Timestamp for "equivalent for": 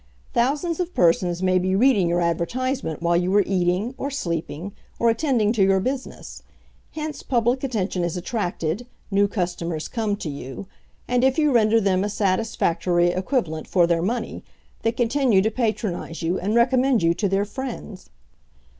13.09-13.85